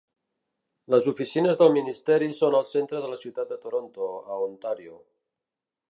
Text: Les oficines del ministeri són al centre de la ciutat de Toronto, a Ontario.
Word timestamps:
Les 0.93 1.09
oficines 1.11 1.59
del 1.59 1.69
ministeri 1.75 2.31
són 2.39 2.57
al 2.61 2.65
centre 2.71 3.05
de 3.05 3.13
la 3.13 3.21
ciutat 3.25 3.53
de 3.55 3.61
Toronto, 3.67 4.09
a 4.37 4.41
Ontario. 4.51 4.99